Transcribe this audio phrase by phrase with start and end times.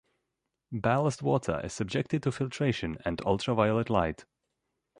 [0.71, 4.25] Ballast water is subjected to filtration and ultraviolet light.